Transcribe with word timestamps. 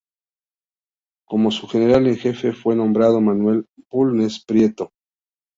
Como 1.27 1.51
su 1.51 1.67
general 1.67 2.07
en 2.07 2.17
jefe 2.17 2.53
fue 2.53 2.75
nombrado 2.75 3.21
Manuel 3.21 3.67
Bulnes 3.91 4.43
Prieto. 4.43 4.89